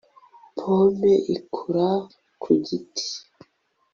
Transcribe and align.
Pome 0.57 1.11
ikura 1.35 1.87
ku 2.41 2.51
biti 2.65 3.09